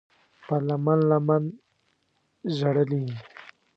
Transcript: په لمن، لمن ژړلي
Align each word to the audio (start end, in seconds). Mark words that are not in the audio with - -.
په 0.47 0.55
لمن، 0.67 0.99
لمن 1.09 1.43
ژړلي 2.55 3.03